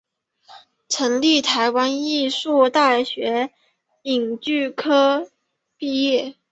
[0.89, 3.51] 国立台湾艺术大学
[4.01, 5.29] 影剧科
[5.77, 6.33] 毕业。